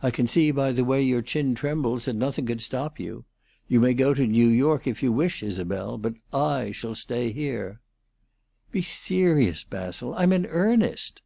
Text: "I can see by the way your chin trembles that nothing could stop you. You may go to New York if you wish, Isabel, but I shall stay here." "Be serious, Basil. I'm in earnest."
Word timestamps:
"I 0.00 0.12
can 0.12 0.28
see 0.28 0.52
by 0.52 0.70
the 0.70 0.84
way 0.84 1.02
your 1.02 1.20
chin 1.20 1.56
trembles 1.56 2.04
that 2.04 2.12
nothing 2.12 2.46
could 2.46 2.60
stop 2.60 3.00
you. 3.00 3.24
You 3.66 3.80
may 3.80 3.92
go 3.92 4.14
to 4.14 4.28
New 4.28 4.46
York 4.46 4.86
if 4.86 5.02
you 5.02 5.10
wish, 5.10 5.42
Isabel, 5.42 5.98
but 5.98 6.14
I 6.32 6.70
shall 6.70 6.94
stay 6.94 7.32
here." 7.32 7.80
"Be 8.70 8.80
serious, 8.80 9.64
Basil. 9.64 10.14
I'm 10.14 10.32
in 10.32 10.46
earnest." 10.46 11.20